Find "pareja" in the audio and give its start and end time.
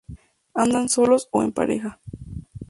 1.51-1.99